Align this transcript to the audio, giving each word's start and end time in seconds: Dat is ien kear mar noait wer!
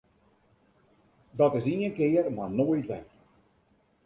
Dat 1.39 1.53
is 1.59 1.65
ien 1.73 1.93
kear 1.97 2.27
mar 2.35 2.51
noait 2.57 2.87
wer! 2.89 3.05